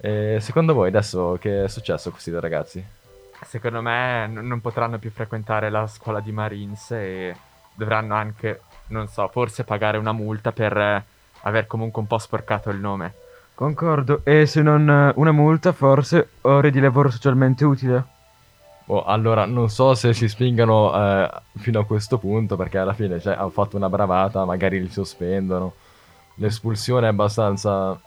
E 0.00 0.38
secondo 0.40 0.74
voi 0.74 0.88
adesso 0.88 1.38
che 1.40 1.64
è 1.64 1.68
successo 1.68 2.08
a 2.08 2.12
questi 2.12 2.30
due 2.30 2.40
ragazzi? 2.40 2.84
Secondo 3.44 3.82
me 3.82 4.26
n- 4.26 4.46
non 4.46 4.60
potranno 4.60 4.98
più 4.98 5.10
frequentare 5.10 5.70
la 5.70 5.86
scuola 5.86 6.20
di 6.20 6.32
Marines 6.32 6.90
e 6.90 7.36
dovranno 7.74 8.14
anche, 8.14 8.62
non 8.88 9.06
so, 9.08 9.28
forse 9.28 9.64
pagare 9.64 9.98
una 9.98 10.12
multa 10.12 10.50
per 10.52 10.76
eh, 10.76 11.04
aver 11.42 11.66
comunque 11.66 12.00
un 12.00 12.08
po' 12.08 12.18
sporcato 12.18 12.70
il 12.70 12.78
nome. 12.78 13.14
concordo. 13.54 14.22
E 14.24 14.46
se 14.46 14.60
non 14.62 14.88
eh, 14.88 15.12
una 15.16 15.32
multa, 15.32 15.72
forse 15.72 16.30
ore 16.42 16.70
di 16.70 16.80
lavoro 16.80 17.10
socialmente 17.10 17.64
utile. 17.64 18.04
Oh, 18.92 19.04
allora, 19.04 19.46
non 19.46 19.70
so 19.70 19.94
se 19.94 20.12
si 20.12 20.28
spingano 20.28 20.94
eh, 20.94 21.30
fino 21.56 21.80
a 21.80 21.86
questo 21.86 22.18
punto 22.18 22.56
perché 22.56 22.76
alla 22.76 22.92
fine 22.92 23.18
cioè, 23.20 23.32
hanno 23.32 23.48
fatto 23.48 23.78
una 23.78 23.88
bravata, 23.88 24.44
magari 24.44 24.78
li 24.82 24.90
sospendono. 24.90 25.72
L'espulsione 26.34 27.06
è 27.06 27.08
abbastanza... 27.08 27.98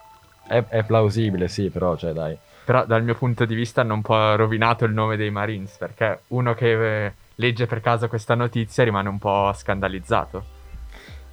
È, 0.48 0.64
è 0.68 0.84
plausibile, 0.84 1.48
sì, 1.48 1.72
però, 1.72 1.98
cioè, 1.98 2.14
dai. 2.14 2.38
Però 2.66 2.86
dal 2.86 3.02
mio 3.02 3.16
punto 3.16 3.46
di 3.46 3.56
vista 3.56 3.82
hanno 3.82 3.96
un 3.96 4.04
po' 4.04 4.36
rovinato 4.36 4.86
il 4.86 4.94
nome 4.94 5.16
dei 5.16 5.32
Marines 5.32 5.76
perché 5.76 6.22
uno 6.28 6.54
che 6.54 7.06
eh, 7.06 7.14
legge 7.34 7.66
per 7.66 7.82
caso 7.82 8.08
questa 8.08 8.36
notizia 8.36 8.84
rimane 8.84 9.10
un 9.10 9.18
po' 9.18 9.52
scandalizzato. 9.56 10.46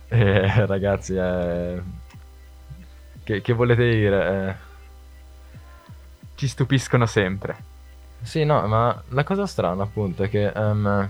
Eh, 0.08 0.64
ragazzi, 0.64 1.14
eh... 1.14 1.82
Che, 3.22 3.42
che 3.42 3.52
volete 3.52 3.90
dire? 3.90 4.48
Eh... 4.48 4.54
Ci 6.36 6.48
stupiscono 6.48 7.04
sempre. 7.04 7.70
Sì, 8.22 8.44
no, 8.44 8.66
ma 8.66 9.02
la 9.08 9.24
cosa 9.24 9.46
strana 9.46 9.82
appunto 9.82 10.22
è 10.22 10.28
che 10.28 10.46
ehm, 10.46 11.08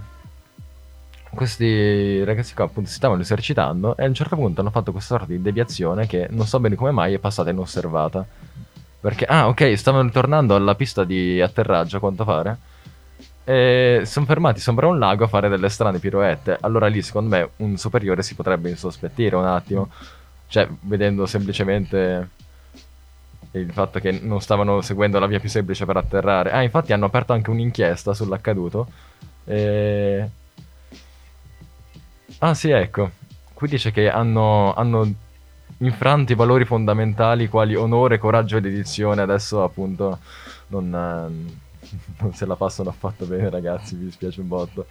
questi 1.34 2.22
ragazzi 2.24 2.54
qua 2.54 2.64
appunto 2.64 2.88
si 2.88 2.96
stavano 2.96 3.20
esercitando 3.20 3.96
e 3.96 4.04
a 4.04 4.06
un 4.06 4.14
certo 4.14 4.36
punto 4.36 4.60
hanno 4.60 4.70
fatto 4.70 4.92
questa 4.92 5.16
sorta 5.16 5.32
di 5.32 5.40
deviazione 5.40 6.06
che 6.06 6.26
non 6.30 6.46
so 6.46 6.58
bene 6.60 6.74
come 6.74 6.90
mai 6.90 7.14
è 7.14 7.18
passata 7.18 7.50
inosservata. 7.50 8.24
Perché, 9.00 9.24
ah 9.24 9.48
ok, 9.48 9.76
stavano 9.76 10.04
ritornando 10.04 10.54
alla 10.54 10.74
pista 10.74 11.04
di 11.04 11.40
atterraggio 11.40 11.96
a 11.96 12.00
quanto 12.00 12.24
pare 12.24 12.58
e 13.44 14.02
sono 14.04 14.26
fermati 14.26 14.60
sopra 14.60 14.86
un 14.86 14.98
lago 14.98 15.24
a 15.24 15.28
fare 15.28 15.48
delle 15.48 15.68
strane 15.68 15.98
piroette. 15.98 16.58
Allora 16.60 16.86
lì 16.86 17.02
secondo 17.02 17.34
me 17.34 17.50
un 17.56 17.76
superiore 17.76 18.22
si 18.22 18.34
potrebbe 18.34 18.70
insospettire 18.70 19.36
un 19.36 19.44
attimo. 19.44 19.90
Cioè, 20.46 20.68
vedendo 20.82 21.26
semplicemente 21.26 22.28
il 23.52 23.72
fatto 23.72 23.98
che 24.00 24.12
non 24.12 24.40
stavano 24.40 24.80
seguendo 24.80 25.18
la 25.18 25.26
via 25.26 25.40
più 25.40 25.48
semplice 25.48 25.84
per 25.84 25.96
atterrare. 25.96 26.50
Ah, 26.52 26.62
infatti 26.62 26.92
hanno 26.92 27.06
aperto 27.06 27.32
anche 27.32 27.50
un'inchiesta 27.50 28.14
sull'accaduto. 28.14 28.86
E... 29.44 30.28
Ah 32.38 32.54
sì, 32.54 32.70
ecco. 32.70 33.10
Qui 33.54 33.68
dice 33.68 33.90
che 33.92 34.10
hanno, 34.10 34.74
hanno 34.74 35.08
infranto 35.78 36.32
i 36.32 36.34
valori 36.34 36.64
fondamentali 36.64 37.48
quali 37.48 37.74
onore, 37.74 38.18
coraggio 38.18 38.56
ed 38.56 38.66
edizione. 38.66 39.22
Adesso 39.22 39.62
appunto 39.62 40.18
non, 40.68 40.92
eh, 40.94 41.86
non 42.20 42.34
se 42.34 42.46
la 42.46 42.56
passano 42.56 42.88
affatto 42.90 43.26
bene 43.26 43.50
ragazzi, 43.50 43.94
mi 43.94 44.04
dispiace 44.04 44.40
un 44.40 44.48
botto. 44.48 44.86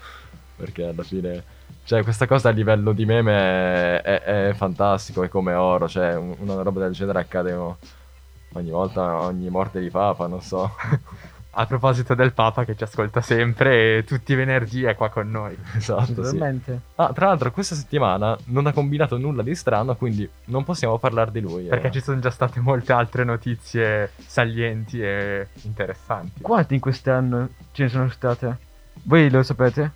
Perché 0.55 0.85
alla 0.85 1.03
fine... 1.03 1.43
Cioè, 1.83 2.03
questa 2.03 2.27
cosa 2.27 2.49
a 2.49 2.51
livello 2.51 2.93
di 2.93 3.05
meme 3.05 3.33
è, 3.33 4.01
è- 4.01 4.49
è 4.49 4.53
fantastico, 4.53 5.23
è 5.23 5.29
come 5.29 5.53
oro. 5.53 5.87
Cioè, 5.89 6.15
un- 6.15 6.35
una 6.39 6.61
roba 6.61 6.81
del 6.81 6.93
genere 6.93 7.19
accade 7.19 7.53
o- 7.53 7.77
ogni 8.53 8.69
volta, 8.69 9.21
ogni 9.21 9.49
morte 9.49 9.79
di 9.79 9.89
papa, 9.89 10.27
non 10.27 10.41
so. 10.41 10.71
A 11.53 11.65
proposito 11.65 12.15
del 12.15 12.31
Papa 12.31 12.63
che 12.63 12.77
ci 12.77 12.83
ascolta 12.83 13.19
sempre 13.19 13.97
e 13.97 14.03
tutti 14.05 14.31
i 14.31 14.35
venerdì 14.35 14.83
è 14.83 14.95
qua 14.95 15.09
con 15.09 15.29
noi. 15.29 15.57
esatto, 15.75 16.23
sì. 16.23 16.39
Ah, 16.95 17.11
tra 17.11 17.27
l'altro 17.27 17.51
questa 17.51 17.75
settimana 17.75 18.37
non 18.45 18.67
ha 18.67 18.71
combinato 18.71 19.17
nulla 19.17 19.43
di 19.43 19.53
strano, 19.53 19.95
quindi 19.97 20.27
non 20.45 20.63
possiamo 20.63 20.97
parlare 20.97 21.29
di 21.31 21.41
lui. 21.41 21.65
eh. 21.65 21.69
Perché 21.69 21.91
ci 21.91 21.99
sono 21.99 22.19
già 22.19 22.29
state 22.29 22.61
molte 22.61 22.93
altre 22.93 23.25
notizie 23.25 24.11
salienti 24.15 25.01
e 25.01 25.47
interessanti. 25.63 26.41
Quanti 26.41 26.75
in 26.75 26.79
quest'anno 26.79 27.49
ce 27.73 27.83
ne 27.83 27.89
sono 27.89 28.09
state? 28.09 28.57
Voi 29.03 29.29
lo 29.29 29.43
sapete? 29.43 29.91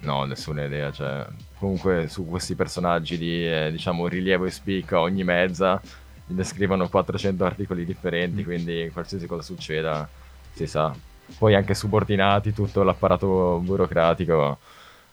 No, 0.00 0.24
nessuna 0.24 0.64
idea, 0.64 0.90
cioè... 0.90 1.26
Comunque 1.58 2.06
su 2.08 2.24
questi 2.24 2.54
personaggi 2.54 3.18
di, 3.18 3.44
eh, 3.44 3.70
diciamo, 3.72 4.06
rilievo 4.06 4.44
e 4.44 4.50
spicca 4.50 5.00
ogni 5.00 5.24
mezza 5.24 5.80
ne 6.28 6.44
scrivono 6.44 6.88
400 6.88 7.44
articoli 7.44 7.84
differenti, 7.84 8.44
quindi 8.44 8.90
qualsiasi 8.92 9.26
cosa 9.26 9.42
succeda 9.42 10.08
si 10.52 10.66
sa. 10.66 10.94
Poi 11.38 11.54
anche 11.54 11.74
subordinati, 11.74 12.52
tutto 12.52 12.82
l'apparato 12.82 13.60
burocratico 13.62 14.58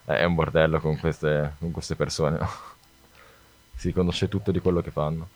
eh, 0.06 0.18
è 0.18 0.24
un 0.24 0.36
bordello 0.36 0.80
con 0.80 0.98
queste, 0.98 1.54
con 1.60 1.72
queste 1.72 1.96
persone. 1.96 2.40
si 3.76 3.92
conosce 3.92 4.28
tutto 4.28 4.52
di 4.52 4.60
quello 4.60 4.82
che 4.82 4.92
fanno. 4.92 5.28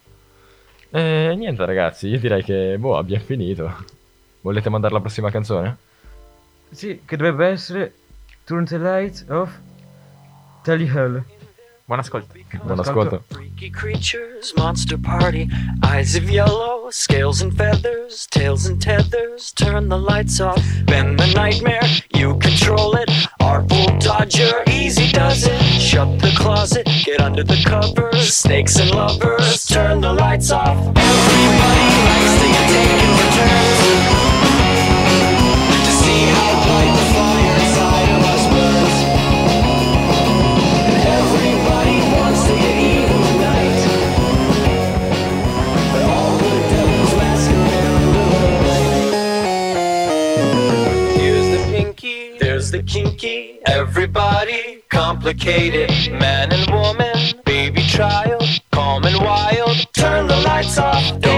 E 0.92 1.34
niente 1.38 1.66
ragazzi, 1.66 2.08
io 2.08 2.20
direi 2.20 2.44
che 2.44 2.78
boh, 2.78 2.98
abbiamo 2.98 3.24
finito. 3.24 3.86
Volete 4.42 4.70
mandare 4.70 4.94
la 4.94 5.02
prossima 5.02 5.30
canzone? 5.30 5.78
Sì, 6.72 7.02
che 7.06 7.18
dovrebbe 7.18 7.48
essere 7.48 7.94
Turn 8.46 8.66
the 8.66 8.78
Light 8.78 9.26
of 9.30 9.60
Tally 10.64 10.90
Hall. 10.90 11.24
Buon 11.90 12.02
ascolto. 12.02 12.36
Buon 12.66 12.80
ascolto. 12.80 13.24
Freaky 13.32 13.72
creatures, 13.72 14.54
monster 14.56 14.96
party, 14.96 15.50
eyes 15.82 16.16
of 16.16 16.30
yellow, 16.30 16.92
scales 16.92 17.42
and 17.42 17.52
feathers, 17.58 18.28
tails 18.28 18.68
and 18.68 18.80
tethers. 18.80 19.52
Turn 19.54 19.90
the 19.90 19.98
lights 19.98 20.40
off, 20.40 20.62
bend 20.86 21.20
the 21.20 21.26
nightmare, 21.34 21.82
you 22.14 22.38
control 22.38 22.96
it. 22.96 23.10
Artful 23.40 23.88
dodger, 23.98 24.62
easy 24.70 25.12
does 25.12 25.48
it. 25.48 25.60
Shut 25.82 26.20
the 26.20 26.32
closet, 26.38 26.88
get 27.06 27.22
under 27.22 27.44
the 27.44 27.60
covers. 27.66 28.38
Snakes 28.38 28.76
and 28.76 28.92
lovers, 28.92 29.66
turn 29.66 30.02
the 30.02 30.14
lights 30.14 30.52
off. 30.52 30.78
Everybody 30.96 31.89
complicated. 55.20 55.90
Man 56.14 56.50
and 56.54 56.72
woman, 56.72 57.42
baby 57.46 57.82
child, 57.82 58.42
calm 58.72 59.04
and 59.04 59.18
wild. 59.18 59.76
Turn 59.94 60.28
the 60.28 60.38
lights 60.38 60.78
off. 60.78 61.29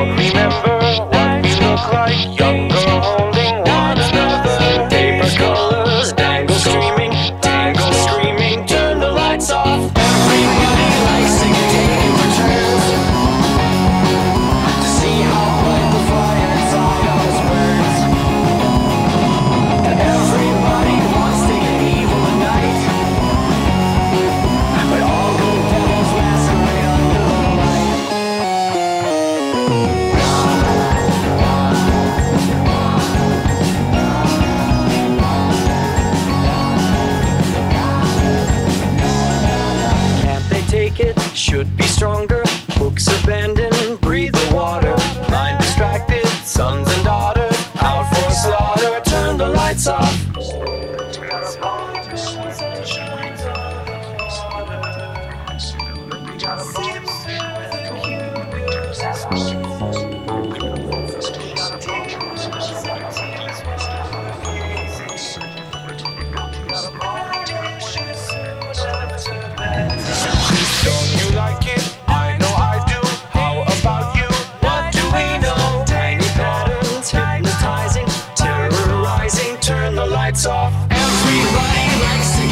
Off. 80.52 80.74
Everybody 80.92 81.86
likes 82.04 82.36
to 82.36 82.51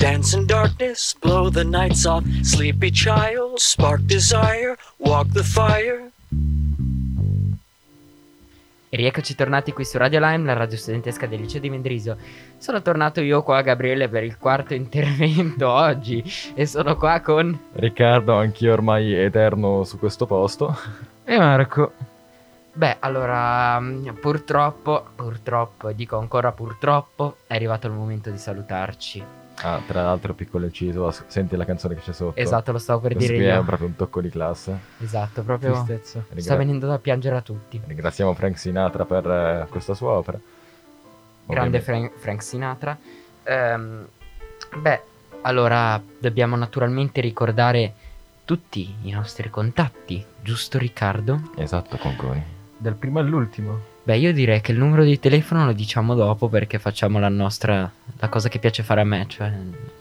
dance 0.00 0.34
in 0.34 0.46
darkness, 0.46 1.14
blow 1.20 1.50
the 1.50 1.62
nights 1.62 2.06
off. 2.06 2.24
Sleepy 2.42 2.90
child, 2.90 3.58
spark 3.58 4.00
desire, 4.06 4.76
walk 4.96 5.28
the 5.32 5.42
fire. 5.42 6.10
E 8.88 8.96
rieccoci 8.96 9.34
tornati 9.34 9.72
qui 9.72 9.84
su 9.84 9.98
Radio 9.98 10.18
Lime, 10.18 10.46
la 10.46 10.54
radio 10.54 10.78
studentesca 10.78 11.26
del 11.26 11.40
liceo 11.40 11.60
di 11.60 11.68
Mendrisio. 11.68 12.16
Sono 12.56 12.80
tornato 12.80 13.20
io 13.20 13.42
qua, 13.42 13.60
Gabriele, 13.60 14.08
per 14.08 14.24
il 14.24 14.38
quarto 14.38 14.72
intervento 14.74 15.68
oggi 15.68 16.24
e 16.54 16.64
sono 16.64 16.96
qua 16.96 17.20
con... 17.20 17.56
Riccardo, 17.74 18.34
anch'io 18.34 18.72
ormai 18.72 19.12
eterno 19.12 19.84
su 19.84 19.98
questo 19.98 20.24
posto. 20.24 20.76
E 21.24 21.36
Marco. 21.36 21.92
Beh, 22.72 22.96
allora, 23.00 23.78
mm, 23.78 24.08
purtroppo, 24.18 25.04
purtroppo, 25.14 25.92
dico 25.92 26.16
ancora 26.16 26.52
purtroppo, 26.52 27.36
è 27.46 27.54
arrivato 27.54 27.86
il 27.86 27.92
momento 27.92 28.30
di 28.30 28.38
salutarci. 28.38 29.24
Ah, 29.62 29.80
tra 29.86 30.02
l'altro, 30.02 30.32
piccolo 30.34 30.64
inciso, 30.66 31.10
senti 31.26 31.54
la 31.56 31.64
canzone 31.64 31.94
che 31.94 32.00
c'è 32.00 32.12
sotto. 32.12 32.38
Esatto, 32.40 32.72
lo 32.72 32.78
stavo 32.78 33.00
per 33.00 33.12
Questo 33.12 33.32
dire 33.32 33.44
qui 33.44 33.52
è 33.52 33.56
io. 33.56 33.64
proprio 33.64 33.86
un 33.88 33.96
tocco 33.96 34.20
di 34.20 34.30
classe. 34.30 34.78
Esatto, 35.00 35.42
proprio... 35.42 35.72
Tristezza. 35.72 36.20
Ringra- 36.28 36.40
Sta 36.40 36.56
venendo 36.56 36.86
da 36.86 36.98
piangere 36.98 37.36
a 37.36 37.42
tutti. 37.42 37.80
Ringraziamo 37.84 38.32
Frank 38.34 38.58
Sinatra 38.58 39.04
per 39.04 39.26
eh, 39.26 39.66
questa 39.68 39.94
sua 39.94 40.12
opera. 40.12 40.38
Grande. 41.46 41.80
Frank, 41.80 42.12
Frank 42.16 42.42
Sinatra. 42.42 42.96
Ehm, 43.42 44.06
beh, 44.76 45.02
allora 45.42 46.00
dobbiamo 46.18 46.56
naturalmente 46.56 47.20
ricordare 47.20 47.94
tutti 48.44 48.94
i 49.02 49.10
nostri 49.10 49.50
contatti, 49.50 50.24
giusto 50.40 50.78
Riccardo? 50.78 51.50
Esatto, 51.56 51.96
conconi. 51.98 52.42
Dal 52.76 52.94
primo 52.94 53.18
all'ultimo. 53.18 53.89
Beh, 54.10 54.16
io 54.16 54.32
direi 54.32 54.60
che 54.60 54.72
il 54.72 54.78
numero 54.78 55.04
di 55.04 55.20
telefono 55.20 55.66
lo 55.66 55.72
diciamo 55.72 56.16
dopo 56.16 56.48
perché 56.48 56.80
facciamo 56.80 57.20
la 57.20 57.28
nostra, 57.28 57.88
la 58.18 58.28
cosa 58.28 58.48
che 58.48 58.58
piace 58.58 58.82
fare 58.82 59.02
a 59.02 59.04
me, 59.04 59.24
cioè 59.28 59.52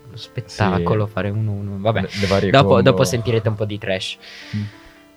lo 0.10 0.18
spettacolo, 0.18 1.06
Sì. 1.06 1.12
fare 1.12 1.30
uno 1.30 1.52
uno. 1.52 1.76
Vabbè, 1.78 2.08
Le, 2.42 2.50
dopo, 2.50 2.82
dopo 2.82 3.04
sentirete 3.04 3.50
un 3.50 3.56
po' 3.56 3.66
di 3.66 3.78
trash. 3.78 4.18
Mm. 4.56 4.64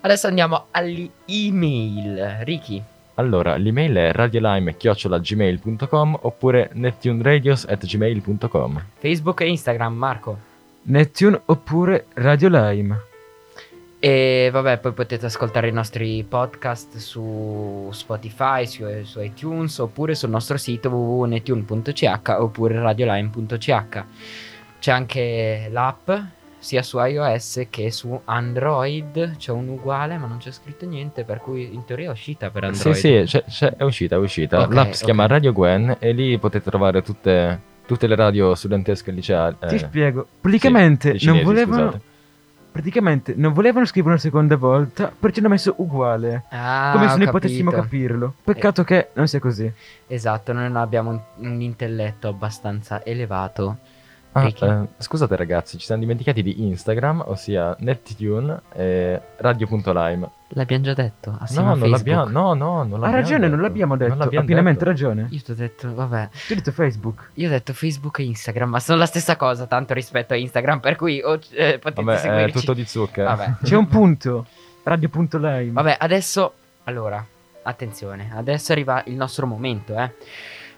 Adesso 0.02 0.26
andiamo 0.26 0.66
alle 0.72 1.08
email. 1.24 2.40
Ricky, 2.42 2.82
Allora, 3.14 3.56
l'email 3.56 3.94
è 3.94 4.12
radiolime.gmail.com 4.12 6.18
oppure 6.20 6.68
neptuneradios.gmail.com 6.74 8.84
Facebook 8.98 9.40
e 9.40 9.48
Instagram, 9.48 9.94
Marco. 9.94 10.36
Neptune 10.82 11.40
oppure 11.46 12.08
Radio 12.12 12.48
Lime. 12.50 13.11
E 14.04 14.48
vabbè, 14.50 14.78
poi 14.78 14.90
potete 14.94 15.26
ascoltare 15.26 15.68
i 15.68 15.72
nostri 15.72 16.24
podcast 16.28 16.96
su 16.96 17.88
Spotify, 17.92 18.66
su, 18.66 18.84
su 19.04 19.20
iTunes 19.20 19.78
oppure 19.78 20.16
sul 20.16 20.28
nostro 20.28 20.56
sito 20.56 20.88
www.netune.ch 20.88 22.34
oppure 22.40 22.80
radioline.ch. 22.80 24.04
C'è 24.80 24.90
anche 24.90 25.68
l'app 25.70 26.10
sia 26.58 26.82
su 26.82 26.98
iOS 26.98 27.68
che 27.70 27.92
su 27.92 28.20
Android. 28.24 29.36
C'è 29.36 29.52
un 29.52 29.68
uguale, 29.68 30.18
ma 30.18 30.26
non 30.26 30.38
c'è 30.38 30.50
scritto 30.50 30.84
niente, 30.84 31.22
per 31.22 31.38
cui 31.38 31.72
in 31.72 31.84
teoria 31.84 32.08
è 32.08 32.10
uscita 32.10 32.50
per 32.50 32.64
Android. 32.64 32.96
Sì, 32.96 33.00
sì, 33.00 33.22
c'è- 33.24 33.44
c'è- 33.44 33.76
è 33.76 33.84
uscita, 33.84 34.16
è 34.16 34.18
uscita. 34.18 34.62
Ok, 34.62 34.72
L'app 34.74 34.90
si 34.94 35.04
chiama 35.04 35.22
ok. 35.26 35.30
Radio 35.30 35.52
Gwen 35.52 35.96
e 36.00 36.10
lì 36.10 36.36
potete 36.38 36.68
trovare 36.68 37.02
tutte, 37.02 37.60
tutte 37.86 38.08
le 38.08 38.16
radio 38.16 38.56
studentesche 38.56 39.12
liceali. 39.12 39.58
Ti 39.60 39.74
eh, 39.76 39.78
spiego. 39.78 40.26
Praticamente 40.40 41.20
sì, 41.20 41.26
non 41.26 41.36
cinesi, 41.36 41.44
volevano. 41.44 41.86
scusate. 41.90 42.10
Praticamente 42.72 43.34
non 43.36 43.52
volevano 43.52 43.84
scrivere 43.84 44.14
una 44.14 44.22
seconda 44.22 44.56
volta, 44.56 45.12
perciò 45.16 45.40
hanno 45.40 45.50
messo 45.50 45.74
uguale. 45.76 46.44
Ah, 46.48 46.92
come 46.94 47.04
se 47.08 47.16
noi 47.16 47.26
capito. 47.26 47.30
potessimo 47.32 47.70
capirlo. 47.70 48.34
Peccato 48.42 48.82
che 48.82 49.10
non 49.12 49.28
sia 49.28 49.40
così. 49.40 49.70
Esatto, 50.06 50.54
noi 50.54 50.62
non 50.64 50.76
abbiamo 50.76 51.10
un, 51.10 51.20
un 51.36 51.60
intelletto 51.60 52.28
abbastanza 52.28 53.04
elevato. 53.04 53.76
Ah, 54.34 54.46
eh, 54.46 54.86
scusate 54.96 55.36
ragazzi, 55.36 55.76
ci 55.76 55.84
siamo 55.84 56.00
dimenticati 56.00 56.42
di 56.42 56.62
Instagram, 56.66 57.22
ossia 57.26 57.76
Neptune 57.80 58.60
e 58.74 59.20
radio.lime. 59.36 60.30
L'abbiamo 60.54 60.84
già 60.84 60.94
detto. 60.94 61.36
assieme 61.38 61.66
No, 61.66 61.72
a 61.72 61.76
non 61.76 61.90
l'abbiamo, 61.90 62.24
no, 62.28 62.54
no, 62.54 62.54
non 62.54 62.78
Ha 62.78 62.82
l'abbiamo 62.92 63.10
ragione, 63.14 63.38
detto. 63.40 63.50
non 63.52 63.60
l'abbiamo 63.60 63.96
detto. 63.96 64.14
l'abbiamo 64.16 64.42
ha 64.42 64.46
pienamente 64.46 64.78
detto. 64.84 64.90
ragione. 64.90 65.26
Io 65.30 65.40
ti 65.42 65.50
ho 65.50 65.54
detto, 65.54 65.94
vabbè. 65.94 66.28
Tu 66.30 66.38
hai 66.52 66.56
detto 66.56 66.72
Facebook. 66.72 67.30
Io 67.34 67.46
ho 67.48 67.50
detto 67.50 67.72
Facebook 67.74 68.18
e 68.20 68.22
Instagram, 68.24 68.70
ma 68.70 68.80
sono 68.80 68.98
la 68.98 69.06
stessa 69.06 69.36
cosa, 69.36 69.66
tanto 69.66 69.92
rispetto 69.94 70.32
a 70.32 70.36
Instagram, 70.36 70.80
per 70.80 70.96
cui 70.96 71.20
o- 71.22 71.38
eh, 71.52 71.78
potete 71.78 72.02
Vabbè, 72.02 72.16
è 72.16 72.20
seguirci. 72.20 72.58
tutto 72.58 72.72
di 72.74 72.84
zucca. 72.86 73.24
Vabbè. 73.34 73.54
C'è 73.64 73.76
un 73.76 73.86
punto. 73.86 74.46
Radio.lime. 74.84 75.72
Vabbè, 75.72 75.96
adesso, 76.00 76.52
allora, 76.84 77.24
attenzione, 77.62 78.30
adesso 78.34 78.72
arriva 78.72 79.02
il 79.06 79.14
nostro 79.14 79.46
momento, 79.46 79.96
eh. 79.98 80.10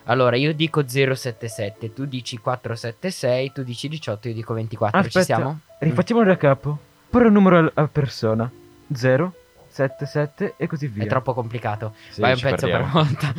Allora, 0.05 0.37
io 0.37 0.53
dico 0.53 0.87
077, 0.87 1.93
tu 1.93 2.05
dici 2.05 2.37
476, 2.39 3.53
tu 3.53 3.63
dici 3.63 3.89
18, 3.89 4.29
io 4.29 4.35
dico 4.35 4.53
24, 4.53 4.99
Aspetta, 4.99 5.19
ci 5.19 5.25
siamo? 5.25 5.61
Rifacciamo 5.79 6.21
il 6.21 6.27
recap. 6.27 6.75
Porre 7.09 7.27
un 7.29 7.33
numero 7.33 7.71
a 7.73 7.89
persona. 7.89 8.51
0, 8.93 9.35
7, 9.69 10.07
7 10.07 10.55
e 10.59 10.67
così 10.67 10.89
via. 10.89 11.05
È 11.05 11.07
troppo 11.07 11.33
complicato. 11.33 11.95
Sì, 12.11 12.21
Vai 12.21 12.33
un 12.33 12.41
pezzo 12.41 12.67
perdiamo. 12.67 12.85
per 12.85 12.93
volta. 12.93 13.35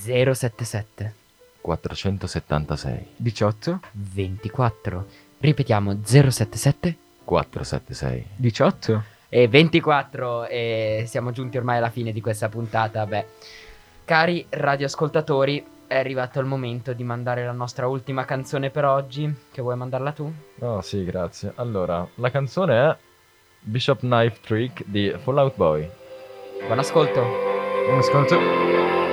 077, 0.00 1.14
476, 1.60 3.06
18, 3.16 3.80
24. 3.92 5.06
Ripetiamo, 5.40 5.98
077 6.04 6.96
476. 7.24 8.24
18. 8.36 9.02
e 9.28 9.46
24 9.48 10.46
e 10.46 11.04
siamo 11.06 11.32
giunti 11.32 11.58
ormai 11.58 11.76
alla 11.76 11.90
fine 11.90 12.12
di 12.12 12.20
questa 12.20 12.48
puntata. 12.48 13.04
Beh, 13.06 13.26
cari 14.08 14.46
radioascoltatori, 14.48 15.62
è 15.86 15.98
arrivato 15.98 16.40
il 16.40 16.46
momento 16.46 16.94
di 16.94 17.04
mandare 17.04 17.44
la 17.44 17.52
nostra 17.52 17.88
ultima 17.88 18.24
canzone 18.24 18.70
per 18.70 18.86
oggi. 18.86 19.30
Che 19.52 19.60
vuoi 19.60 19.76
mandarla 19.76 20.12
tu? 20.12 20.32
Oh 20.60 20.80
sì, 20.80 21.04
grazie. 21.04 21.52
Allora, 21.56 22.08
la 22.14 22.30
canzone 22.30 22.88
è 22.88 22.96
Bishop 23.60 23.98
Knife 23.98 24.38
Trick 24.40 24.82
di 24.86 25.14
Fallout 25.18 25.56
Boy. 25.56 25.90
Buon 26.64 26.78
ascolto. 26.78 27.20
Un 27.20 27.98
ascolto. 27.98 29.07